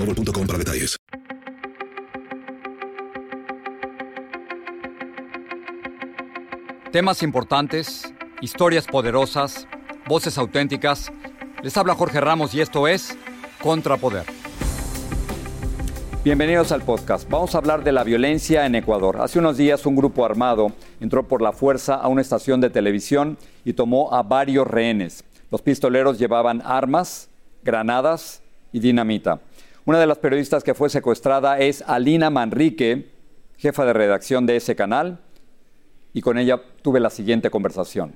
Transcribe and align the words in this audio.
boostmobile.com 0.00 0.46
para 0.46 0.58
detalles. 0.58 0.96
Temas 6.92 7.22
importantes, 7.22 8.12
historias 8.40 8.86
poderosas, 8.86 9.68
voces 10.08 10.36
auténticas. 10.38 11.12
Les 11.62 11.76
habla 11.76 11.94
Jorge 11.94 12.20
Ramos 12.20 12.52
y 12.54 12.60
esto 12.60 12.88
es 12.88 13.16
Contrapoder. 13.62 14.24
Bienvenidos 16.24 16.72
al 16.72 16.82
podcast. 16.82 17.30
Vamos 17.30 17.54
a 17.54 17.58
hablar 17.58 17.84
de 17.84 17.92
la 17.92 18.04
violencia 18.04 18.66
en 18.66 18.74
Ecuador. 18.74 19.18
Hace 19.20 19.38
unos 19.38 19.56
días 19.56 19.86
un 19.86 19.96
grupo 19.96 20.24
armado 20.24 20.72
entró 21.00 21.26
por 21.26 21.40
la 21.40 21.52
fuerza 21.52 21.94
a 21.94 22.08
una 22.08 22.20
estación 22.20 22.60
de 22.60 22.70
televisión 22.70 23.38
y 23.64 23.72
tomó 23.72 24.12
a 24.12 24.22
varios 24.22 24.66
rehenes. 24.66 25.24
Los 25.50 25.62
pistoleros 25.62 26.18
llevaban 26.18 26.60
armas, 26.64 27.28
granadas 27.62 28.42
y 28.72 28.80
dinamita. 28.80 29.40
Una 29.90 29.98
de 29.98 30.06
las 30.06 30.18
periodistas 30.18 30.62
que 30.62 30.72
fue 30.72 30.88
secuestrada 30.88 31.58
es 31.58 31.82
Alina 31.84 32.30
Manrique, 32.30 33.10
jefa 33.56 33.84
de 33.84 33.92
redacción 33.92 34.46
de 34.46 34.54
ese 34.54 34.76
canal, 34.76 35.18
y 36.12 36.20
con 36.20 36.38
ella 36.38 36.62
tuve 36.82 37.00
la 37.00 37.10
siguiente 37.10 37.50
conversación. 37.50 38.14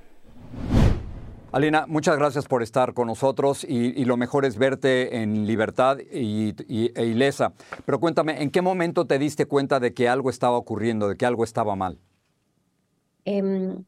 Alina, 1.51 1.87
muchas 1.89 2.17
gracias 2.17 2.47
por 2.47 2.63
estar 2.63 2.95
con 2.95 3.09
nosotros 3.09 3.65
y, 3.65 4.05
lo 4.05 4.17
mejor 4.17 4.45
es 4.45 4.57
verte 4.57 5.21
en 5.21 5.49
libertad 5.49 5.99
y, 5.99 6.55
e 6.69 7.07
ilesa. 7.07 7.55
Pero 7.85 7.99
cuéntame, 7.99 8.41
¿en 8.41 8.53
qué 8.53 8.63
momento 8.63 9.09
te 9.09 9.19
diste 9.19 9.47
cuenta 9.47 9.81
de 9.81 9.93
que 9.95 10.09
algo 10.09 10.31
estaba 10.31 10.57
ocurriendo, 10.57 11.09
de 11.09 11.17
que 11.17 11.27
algo 11.27 11.43
estaba 11.43 11.75
mal? 11.75 11.99
Em, 13.25 13.83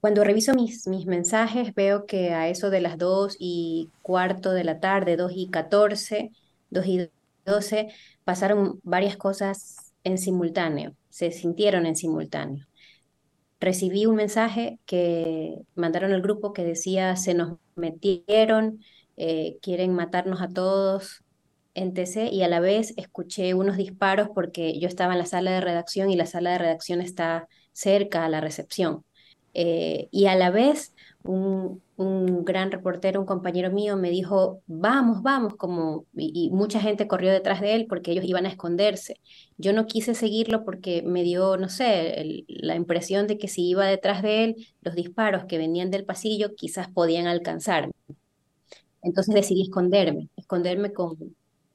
cuando 0.00 0.24
reviso 0.24 0.52
mis, 0.52 0.88
mis 0.88 1.06
mensajes 1.06 1.72
veo 1.76 2.06
que 2.06 2.34
a 2.34 2.48
eso 2.48 2.70
de 2.70 2.80
las 2.80 2.98
2 2.98 3.36
y 3.38 3.88
cuarto 4.02 4.50
de 4.50 4.64
la 4.64 4.80
tarde, 4.80 5.16
2 5.16 5.30
y 5.36 5.48
14, 5.48 6.32
2 6.70 6.86
y 6.86 7.10
12, 7.44 7.88
pasaron 8.24 8.80
varias 8.82 9.16
cosas 9.16 9.92
en 10.04 10.18
simultáneo, 10.18 10.94
se 11.08 11.30
sintieron 11.30 11.86
en 11.86 11.96
simultáneo. 11.96 12.66
Recibí 13.60 14.06
un 14.06 14.16
mensaje 14.16 14.78
que 14.86 15.56
mandaron 15.74 16.12
al 16.12 16.22
grupo 16.22 16.52
que 16.52 16.64
decía, 16.64 17.16
se 17.16 17.34
nos 17.34 17.58
metieron, 17.74 18.80
eh, 19.16 19.58
quieren 19.60 19.94
matarnos 19.94 20.40
a 20.42 20.48
todos 20.48 21.24
TC 21.86 22.30
y 22.32 22.42
a 22.42 22.48
la 22.48 22.60
vez 22.60 22.94
escuché 22.96 23.54
unos 23.54 23.76
disparos 23.76 24.28
porque 24.34 24.78
yo 24.78 24.88
estaba 24.88 25.12
en 25.12 25.20
la 25.20 25.26
sala 25.26 25.52
de 25.52 25.60
redacción 25.60 26.10
y 26.10 26.16
la 26.16 26.26
sala 26.26 26.52
de 26.52 26.58
redacción 26.58 27.00
está 27.00 27.48
cerca 27.72 28.24
a 28.24 28.28
la 28.28 28.40
recepción. 28.40 29.04
Eh, 29.54 30.08
y 30.10 30.26
a 30.26 30.36
la 30.36 30.50
vez 30.50 30.94
un, 31.24 31.82
gran 32.44 32.70
reportero, 32.70 33.20
un 33.20 33.26
compañero 33.26 33.70
mío, 33.70 33.96
me 33.96 34.10
dijo, 34.10 34.62
vamos, 34.66 35.22
vamos, 35.22 35.56
como, 35.56 36.06
y, 36.16 36.50
mucha 36.50 36.80
gente 36.80 37.08
corrió 37.08 37.32
detrás 37.32 37.60
de 37.60 37.74
él 37.74 37.86
porque 37.88 38.12
ellos 38.12 38.24
iban 38.24 38.46
a 38.46 38.50
esconderse. 38.50 39.20
Yo 39.56 39.72
no 39.72 39.86
quise 39.86 40.14
seguirlo 40.14 40.64
porque 40.64 41.02
me 41.02 41.22
dio, 41.24 41.56
no 41.56 41.68
sé, 41.68 42.44
la 42.48 42.76
impresión 42.76 43.26
de 43.26 43.36
que 43.38 43.48
si 43.48 43.68
iba 43.68 43.86
detrás 43.86 44.22
de 44.22 44.44
él, 44.44 44.56
los 44.80 44.94
disparos 44.94 45.44
que 45.46 45.58
venían 45.58 45.90
del 45.90 46.04
pasillo 46.04 46.54
quizás 46.54 46.88
podían 46.88 47.26
alcanzarme. 47.26 47.92
Entonces 49.02 49.34
decidí 49.34 49.62
esconderme, 49.62 50.28
esconderme 50.36 50.92
con, 50.92 51.16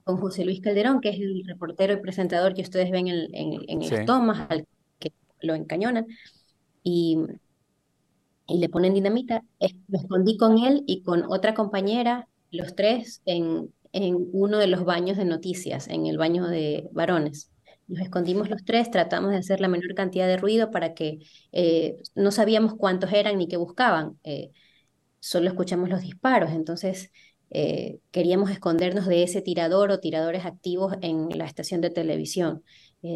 con 0.04 0.18
José 0.18 0.46
Luis 0.46 0.62
Calderón, 0.62 1.02
que 1.02 1.10
es 1.10 1.20
el 1.20 1.44
reportero 1.46 1.94
y 1.94 1.98
presentador 1.98 2.54
que 2.54 2.62
ustedes 2.62 2.92
ven 2.92 3.08
en, 3.08 3.28
en, 3.34 3.80
las 3.80 4.06
tomas, 4.06 4.50
al 4.50 4.66
que 5.00 5.12
lo 5.42 5.54
encañonan. 5.56 6.08
Y, 6.84 7.18
y 8.48 8.58
le 8.60 8.70
ponen 8.70 8.94
dinamita. 8.94 9.44
Me 9.88 9.98
escondí 10.00 10.38
con 10.38 10.58
él 10.58 10.84
y 10.88 11.04
con 11.04 11.24
otra 11.30 11.54
compañera, 11.54 12.28
los 12.52 12.76
tres, 12.76 13.22
en, 13.26 13.74
en 13.94 14.18
uno 14.34 14.58
de 14.58 14.68
los 14.68 14.86
baños 14.86 15.18
de 15.18 15.26
noticias, 15.26 15.88
en 15.88 16.08
el 16.08 16.18
baño 16.18 16.48
de 16.48 16.90
varones. 16.92 17.52
Nos 17.88 18.02
escondimos 18.02 18.50
los 18.50 18.64
tres, 18.66 18.90
tratamos 18.92 19.32
de 19.32 19.38
hacer 19.38 19.60
la 19.60 19.68
menor 19.68 19.94
cantidad 19.96 20.28
de 20.28 20.38
ruido 20.38 20.72
para 20.72 20.94
que 20.94 21.20
eh, 21.52 21.98
no 22.16 22.32
sabíamos 22.32 22.76
cuántos 22.76 23.12
eran 23.14 23.38
ni 23.38 23.48
qué 23.48 23.58
buscaban, 23.58 24.20
eh, 24.24 24.52
solo 25.20 25.50
escuchamos 25.50 25.90
los 25.90 26.02
disparos, 26.02 26.52
entonces 26.52 27.12
eh, 27.52 28.00
queríamos 28.12 28.52
escondernos 28.52 29.06
de 29.08 29.24
ese 29.24 29.42
tirador 29.42 29.92
o 29.92 30.00
tiradores 30.00 30.46
activos 30.46 30.96
en 31.02 31.30
la 31.38 31.46
estación 31.46 31.82
de 31.82 31.90
televisión. 31.92 32.64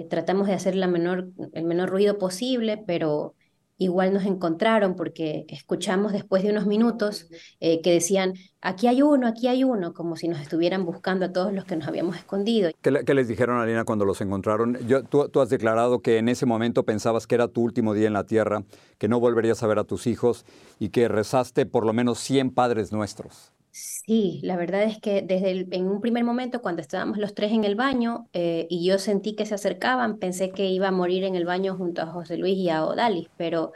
tratamos 0.09 0.47
de 0.47 0.53
hacer 0.53 0.75
la 0.75 0.87
menor, 0.87 1.29
el 1.53 1.63
menor 1.63 1.89
ruido 1.89 2.17
posible, 2.17 2.77
pero 2.85 3.35
igual 3.77 4.13
nos 4.13 4.25
encontraron 4.25 4.95
porque 4.95 5.45
escuchamos 5.49 6.11
después 6.11 6.43
de 6.43 6.51
unos 6.51 6.65
minutos 6.65 7.27
eh, 7.59 7.81
que 7.81 7.91
decían, 7.91 8.33
aquí 8.61 8.87
hay 8.87 9.01
uno, 9.01 9.27
aquí 9.27 9.47
hay 9.47 9.63
uno, 9.63 9.93
como 9.93 10.15
si 10.15 10.27
nos 10.27 10.39
estuvieran 10.39 10.85
buscando 10.85 11.25
a 11.25 11.31
todos 11.31 11.53
los 11.53 11.65
que 11.65 11.75
nos 11.75 11.87
habíamos 11.87 12.17
escondido. 12.17 12.71
¿Qué, 12.81 13.13
les 13.13 13.27
dijeron, 13.27 13.59
Alina, 13.59 13.85
cuando 13.85 14.05
los 14.05 14.21
encontraron? 14.21 14.77
Yo, 14.87 15.03
tú, 15.03 15.29
tú, 15.29 15.41
has 15.41 15.49
declarado 15.49 15.99
que 15.99 16.17
en 16.17 16.29
ese 16.29 16.45
momento 16.45 16.83
pensabas 16.83 17.27
que 17.27 17.35
era 17.35 17.47
tu 17.47 17.61
último 17.61 17.93
día 17.93 18.07
en 18.07 18.13
la 18.13 18.25
tierra, 18.25 18.63
que 18.97 19.07
no 19.07 19.19
volverías 19.19 19.61
a 19.63 19.67
ver 19.67 19.79
a 19.79 19.83
tus 19.83 20.07
hijos 20.07 20.45
y 20.79 20.89
que 20.89 21.07
rezaste 21.07 21.65
por 21.65 21.85
lo 21.85 21.93
menos 21.93 22.19
100 22.19 22.51
padres 22.51 22.91
nuestros. 22.91 23.51
Sí, 23.79 24.39
la 24.43 24.55
verdad 24.57 24.83
es 24.83 24.99
que 24.99 25.21
desde 25.21 25.67
en 25.75 25.87
un 25.87 26.01
primer 26.01 26.23
momento, 26.23 26.63
cuando 26.63 26.81
estábamos 26.81 27.19
los 27.19 27.35
tres 27.35 27.51
en 27.51 27.63
el 27.63 27.75
baño 27.75 28.27
eh, 28.33 28.65
y 28.71 28.83
yo 28.83 28.97
sentí 28.97 29.35
que 29.35 29.45
se 29.45 29.53
acercaban, 29.53 30.17
pensé 30.17 30.49
que 30.51 30.65
iba 30.67 30.87
a 30.87 30.91
morir 30.91 31.23
en 31.23 31.35
el 31.35 31.45
baño 31.45 31.77
junto 31.77 32.01
a 32.01 32.07
José 32.07 32.37
Luis 32.37 32.57
y 32.57 32.69
a 32.69 32.83
Odalis, 32.85 33.29
pero 33.37 33.73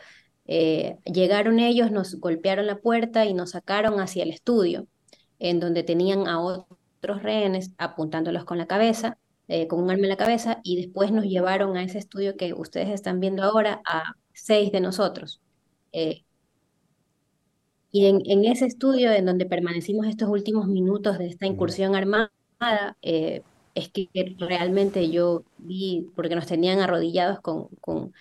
eh, 0.48 0.98
llegaron 1.06 1.60
ellos, 1.60 1.92
nos 1.92 2.16
golpearon 2.20 2.66
la 2.66 2.80
puerta 2.80 3.26
y 3.26 3.36
nos 3.36 3.52
sacaron 3.52 4.00
hacia 4.00 4.24
el 4.24 4.32
estudio, 4.32 4.88
en 5.38 5.60
donde 5.60 5.84
tenían 5.84 6.28
a 6.28 6.42
otros 6.42 7.22
rehenes 7.22 7.72
apuntándolos 7.78 8.44
con 8.44 8.58
la 8.58 8.66
cabeza, 8.66 9.20
eh, 9.48 9.68
con 9.68 9.84
un 9.84 9.92
arma 9.92 10.04
en 10.04 10.10
la 10.10 10.18
cabeza, 10.18 10.62
y 10.64 10.78
después 10.78 11.12
nos 11.12 11.26
llevaron 11.26 11.78
a 11.78 11.84
ese 11.84 12.00
estudio 12.00 12.38
que 12.38 12.54
ustedes 12.54 12.90
están 12.90 13.20
viendo 13.20 13.44
ahora, 13.44 13.82
a 13.86 14.16
seis 14.34 14.72
de 14.72 14.82
nosotros. 14.82 15.42
Y 17.92 18.06
en, 18.06 18.46
ese 18.46 18.66
estudio 18.66 19.12
en 19.12 19.26
donde 19.26 19.46
permanecimos 19.46 20.08
estos 20.08 20.30
últimos 20.30 20.68
minutos 20.68 21.18
de 21.18 21.28
esta 21.28 21.46
incursión 21.46 21.96
armada, 21.96 22.32
eh, 23.02 23.42
es 23.76 23.90
que 23.90 24.10
realmente 24.38 25.10
yo 25.10 25.44
vi, 25.58 26.08
porque 26.16 26.36
nos 26.36 26.48
tenían 26.48 26.80
arrodillados 26.80 27.42
con, 27.42 27.68
con 27.82 28.14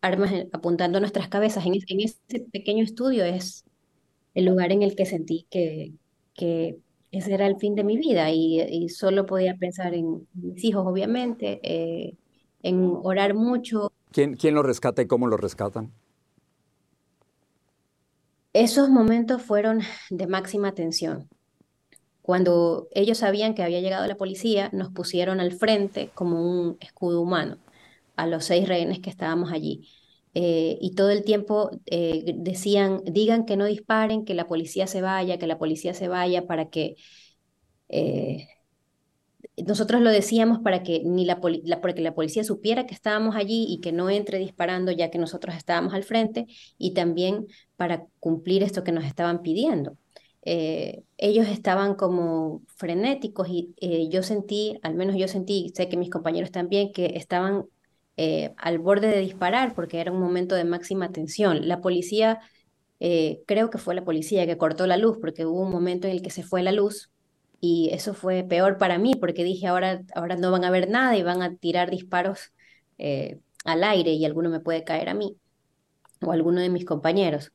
armas 0.00 0.32
apuntando 0.52 0.98
a 0.98 1.00
nuestras 1.00 1.28
cabezas, 1.28 1.66
en, 1.66 1.74
en, 1.74 2.00
ese 2.00 2.40
pequeño 2.52 2.84
estudio 2.84 3.24
es 3.24 3.64
el 4.34 4.44
lugar 4.44 4.70
en 4.70 4.82
el 4.82 4.94
que 4.94 5.06
sentí 5.06 5.46
que, 5.50 5.92
que 6.34 6.78
ese 7.10 7.34
era 7.34 7.46
el 7.46 7.56
fin 7.56 7.74
de 7.74 7.84
mi 7.84 7.96
vida 7.96 8.30
y, 8.30 8.88
solo 8.90 9.26
podía 9.26 9.56
pensar 9.56 9.94
en 9.94 10.26
mis 10.34 10.62
hijos, 10.64 10.86
obviamente, 10.86 11.60
eh, 11.62 12.14
en 12.62 12.92
orar 13.02 13.34
mucho. 13.34 13.92
¿Quién, 14.12 14.34
¿Quién 14.34 14.54
lo 14.54 14.62
rescata 14.62 15.02
y 15.02 15.06
cómo 15.06 15.26
lo 15.26 15.36
rescatan? 15.36 15.92
Esos 18.56 18.88
momentos 18.88 19.42
fueron 19.42 19.82
de 20.08 20.26
máxima 20.26 20.72
tensión. 20.72 21.28
Cuando 22.22 22.88
ellos 22.94 23.18
sabían 23.18 23.54
que 23.54 23.62
había 23.62 23.82
llegado 23.82 24.06
la 24.06 24.16
policía, 24.16 24.70
nos 24.72 24.90
pusieron 24.92 25.40
al 25.40 25.52
frente 25.52 26.08
como 26.14 26.40
un 26.40 26.78
escudo 26.80 27.20
humano 27.20 27.58
a 28.16 28.26
los 28.26 28.46
seis 28.46 28.66
rehenes 28.66 29.00
que 29.00 29.10
estábamos 29.10 29.52
allí. 29.52 29.90
Eh, 30.32 30.78
y 30.80 30.94
todo 30.94 31.10
el 31.10 31.22
tiempo 31.22 31.70
eh, 31.84 32.32
decían, 32.34 33.02
digan 33.04 33.44
que 33.44 33.58
no 33.58 33.66
disparen, 33.66 34.24
que 34.24 34.32
la 34.32 34.46
policía 34.46 34.86
se 34.86 35.02
vaya, 35.02 35.36
que 35.36 35.46
la 35.46 35.58
policía 35.58 35.92
se 35.92 36.08
vaya 36.08 36.46
para 36.46 36.70
que, 36.70 36.96
eh, 37.90 38.48
nosotros 39.64 40.02
lo 40.02 40.10
decíamos 40.10 40.58
para 40.60 40.82
que 40.82 41.02
ni 41.04 41.24
la, 41.24 41.40
la 41.64 42.14
policía 42.14 42.44
supiera 42.44 42.86
que 42.86 42.94
estábamos 42.94 43.36
allí 43.36 43.66
y 43.68 43.80
que 43.80 43.92
no 43.92 44.10
entre 44.10 44.38
disparando 44.38 44.92
ya 44.92 45.10
que 45.10 45.18
nosotros 45.18 45.54
estábamos 45.56 45.94
al 45.94 46.04
frente 46.04 46.46
y 46.78 46.92
también 46.92 47.46
para 47.76 48.06
cumplir 48.20 48.62
esto 48.62 48.84
que 48.84 48.92
nos 48.92 49.04
estaban 49.04 49.42
pidiendo. 49.42 49.96
Eh, 50.42 51.02
ellos 51.16 51.48
estaban 51.48 51.96
como 51.96 52.62
frenéticos 52.76 53.48
y 53.48 53.74
eh, 53.80 54.08
yo 54.10 54.22
sentí, 54.22 54.78
al 54.82 54.94
menos 54.94 55.16
yo 55.16 55.26
sentí, 55.26 55.72
sé 55.74 55.88
que 55.88 55.96
mis 55.96 56.10
compañeros 56.10 56.52
también, 56.52 56.92
que 56.92 57.16
estaban 57.16 57.64
eh, 58.16 58.54
al 58.58 58.78
borde 58.78 59.08
de 59.08 59.20
disparar 59.20 59.74
porque 59.74 60.00
era 60.00 60.12
un 60.12 60.20
momento 60.20 60.54
de 60.54 60.64
máxima 60.64 61.10
tensión. 61.12 61.66
La 61.66 61.80
policía, 61.80 62.40
creo 62.98 63.70
que 63.70 63.78
fue 63.78 63.94
la 63.94 64.04
policía 64.04 64.46
que 64.46 64.56
cortó 64.56 64.86
la 64.86 64.96
luz 64.96 65.18
porque 65.20 65.44
hubo 65.46 65.60
un 65.62 65.70
momento 65.70 66.06
en 66.08 66.14
el 66.14 66.22
que 66.22 66.30
se 66.30 66.42
fue 66.42 66.62
la 66.62 66.72
luz 66.72 67.10
y 67.60 67.90
eso 67.92 68.14
fue 68.14 68.44
peor 68.44 68.78
para 68.78 68.98
mí 68.98 69.14
porque 69.14 69.44
dije 69.44 69.66
ahora, 69.66 70.02
ahora 70.14 70.36
no 70.36 70.50
van 70.50 70.64
a 70.64 70.70
ver 70.70 70.88
nada 70.90 71.16
y 71.16 71.22
van 71.22 71.42
a 71.42 71.56
tirar 71.56 71.90
disparos 71.90 72.52
eh, 72.98 73.40
al 73.64 73.84
aire 73.84 74.12
y 74.12 74.24
alguno 74.24 74.50
me 74.50 74.60
puede 74.60 74.84
caer 74.84 75.08
a 75.08 75.14
mí 75.14 75.36
o 76.22 76.32
alguno 76.32 76.60
de 76.60 76.70
mis 76.70 76.84
compañeros. 76.84 77.52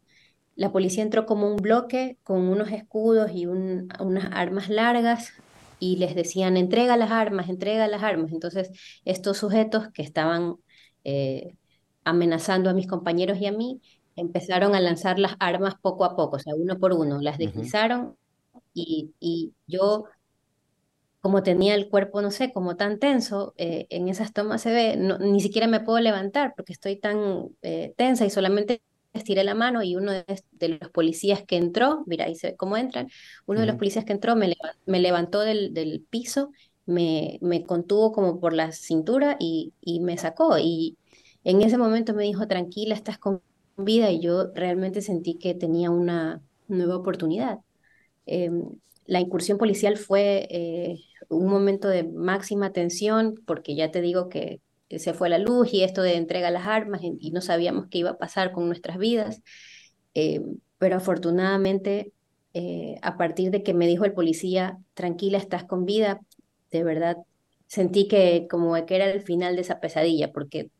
La 0.56 0.72
policía 0.72 1.04
entró 1.04 1.26
como 1.26 1.48
un 1.48 1.58
bloque 1.58 2.18
con 2.24 2.42
unos 2.50 2.72
escudos 2.72 3.32
y 3.34 3.46
unas 3.46 4.26
armas 4.32 4.70
largas 4.70 5.34
y 5.80 5.98
les 5.98 6.16
decían 6.16 6.58
entrega 6.58 6.98
las 6.98 7.12
armas, 7.12 7.50
entrega 7.50 7.88
las 7.88 8.04
armas. 8.04 8.32
Entonces 8.32 8.72
estos 9.06 9.38
sujetos 9.38 9.90
que 9.94 10.04
estaban 10.04 10.56
eh, 11.04 11.56
amenazando 12.04 12.70
a 12.70 12.74
mis 12.74 12.88
compañeros 12.88 13.40
y 13.40 13.48
a 13.48 13.52
mí 13.52 13.82
empezaron 14.16 14.76
a 14.76 14.82
lanzar 14.82 15.20
las 15.20 15.36
armas 15.40 15.76
poco 15.82 16.06
a 16.06 16.16
poco, 16.16 16.36
o 16.36 16.40
sea, 16.40 16.54
uno 16.56 16.78
por 16.78 16.94
uno, 16.94 17.22
las 17.22 17.38
deslizaron 17.38 18.18
y, 18.74 19.54
yo, 19.68 20.06
como 21.20 21.44
tenía 21.44 21.76
el 21.76 21.90
cuerpo, 21.90 22.22
no 22.22 22.32
sé, 22.32 22.52
como 22.52 22.76
tan 22.76 23.00
tenso, 23.00 23.54
eh, 23.58 23.88
en 23.90 24.08
esas 24.10 24.34
tomas 24.34 24.62
se 24.62 24.72
ve, 24.72 24.98
ni 24.98 25.40
siquiera 25.42 25.68
me 25.68 25.80
puedo 25.82 26.00
levantar 26.00 26.54
porque 26.56 26.74
estoy 26.74 26.98
tan 26.98 27.50
eh, 27.62 27.94
tensa 27.98 28.26
y 28.26 28.30
solamente 28.30 28.82
estiré 29.14 29.44
la 29.44 29.56
mano 29.56 29.84
y 29.84 29.96
uno 29.96 30.12
de, 30.12 30.70
los 30.80 30.90
policías 30.92 31.44
que 31.44 31.58
entró, 31.58 32.04
mira, 32.08 32.26
ahí 32.26 32.36
se 32.36 32.52
ve 32.52 32.56
cómo 32.56 32.78
entran, 32.78 33.08
uno 33.46 33.60
de 33.60 33.66
los 33.66 33.76
policías 33.76 34.06
que 34.06 34.14
entró 34.14 34.36
me, 34.36 34.56
me 34.86 35.00
levantó 35.00 35.42
del, 35.42 35.74
del 35.74 36.06
piso, 36.10 36.52
me, 36.86 37.38
me, 37.42 37.64
contuvo 37.66 38.12
como 38.12 38.40
por 38.40 38.54
la 38.54 38.72
cintura 38.72 39.38
y, 39.40 39.74
y 39.82 40.00
me 40.00 40.18
sacó. 40.18 40.58
Y 40.58 40.98
en 41.44 41.62
ese 41.62 41.78
momento 41.78 42.14
me 42.14 42.24
dijo, 42.24 42.48
tranquila, 42.48 42.96
estás 42.96 43.18
con 43.20 43.42
vida 43.78 44.12
y 44.12 44.20
yo 44.22 44.52
realmente 44.54 45.02
sentí 45.02 45.36
que 45.36 45.54
tenía 45.54 45.92
una 45.92 46.42
nueva 46.68 46.98
oportunidad. 46.98 47.60
Em, 48.32 48.64
la 49.08 49.20
incursión 49.20 49.58
policial 49.58 49.98
fue 49.98 50.48
eh, 50.50 51.00
un 51.28 51.48
momento 51.48 51.90
de 51.90 52.04
máxima 52.06 52.72
tensión, 52.72 53.36
porque 53.46 53.76
ya 53.76 53.92
te 53.92 54.00
digo 54.00 54.30
que 54.30 54.62
se 54.90 55.14
fue 55.14 55.28
la 55.30 55.38
luz 55.38 55.74
y 55.74 55.84
esto 55.84 56.02
de 56.02 56.16
entrega 56.16 56.50
las 56.50 56.66
armas 56.66 57.02
y, 57.04 57.32
no 57.32 57.42
sabíamos 57.42 57.88
qué 57.90 58.00
iba 58.00 58.12
a 58.12 58.18
pasar 58.18 58.54
con 58.54 58.68
nuestras 58.68 58.98
vidas. 58.98 59.42
Em, 60.14 60.60
pero 60.78 60.96
afortunadamente, 60.98 62.14
eh, 62.54 62.96
a 63.02 63.18
partir 63.18 63.52
de 63.52 63.64
que 63.64 63.74
me 63.74 63.88
dijo 63.88 64.06
el 64.06 64.14
policía, 64.14 64.78
tranquila, 64.94 65.38
estás 65.38 65.66
con 65.66 65.86
vida, 65.86 66.22
de 66.72 66.84
verdad 66.84 67.18
sentí 67.68 68.08
que 68.08 68.48
como 68.50 68.74
que 68.86 68.96
era 68.96 69.12
el 69.12 69.22
final 69.22 69.56
de 69.56 69.62
esa 69.64 69.80
pesadilla, 69.82 70.32
porque 70.32 70.72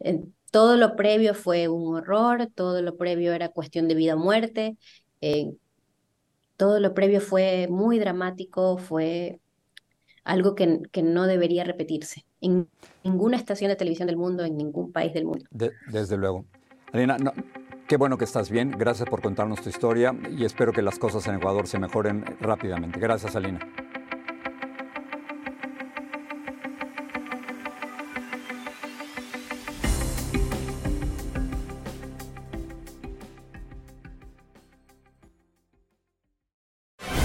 eh, 0.00 0.20
todo 0.50 0.76
lo 0.76 0.96
previo 0.96 1.34
fue 1.34 1.68
un 1.68 1.96
horror, 1.96 2.48
todo 2.54 2.82
lo 2.82 2.96
previo 2.96 3.32
era 3.34 3.50
cuestión 3.50 3.88
de 3.88 3.94
vida 3.94 4.14
o 4.16 4.18
muerte 4.18 4.76
todo 6.58 6.80
lo 6.80 6.92
previo 6.92 7.22
fue 7.22 7.68
muy 7.70 7.98
dramático, 7.98 8.76
fue 8.76 9.40
algo 10.24 10.54
que, 10.54 10.80
que 10.92 11.02
no 11.02 11.26
debería 11.26 11.64
repetirse 11.64 12.26
en 12.42 12.68
ninguna 13.04 13.36
estación 13.36 13.70
de 13.70 13.76
televisión 13.76 14.08
del 14.08 14.16
mundo, 14.16 14.44
en 14.44 14.56
ningún 14.58 14.92
país 14.92 15.14
del 15.14 15.24
mundo. 15.24 15.46
desde 15.50 16.16
luego. 16.18 16.44
Alina, 16.92 17.16
qué 17.86 17.96
bueno 17.96 18.18
que 18.18 18.24
estás 18.24 18.50
bien. 18.50 18.72
Gracias 18.72 19.08
por 19.08 19.22
contarnos 19.22 19.62
tu 19.62 19.68
historia 19.68 20.14
y 20.36 20.44
espero 20.44 20.72
que 20.72 20.82
las 20.82 20.98
cosas 20.98 21.26
en 21.28 21.36
Ecuador 21.36 21.66
se 21.66 21.78
mejoren 21.78 22.24
rápidamente. 22.40 22.98
Gracias, 22.98 23.36
Alina. 23.36 23.60